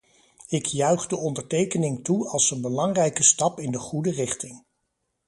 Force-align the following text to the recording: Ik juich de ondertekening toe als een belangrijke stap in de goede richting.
Ik 0.47 0.65
juich 0.65 1.07
de 1.07 1.15
ondertekening 1.17 2.03
toe 2.03 2.27
als 2.27 2.51
een 2.51 2.61
belangrijke 2.61 3.23
stap 3.23 3.59
in 3.59 3.71
de 3.71 3.79
goede 3.79 4.11
richting. 4.11 4.63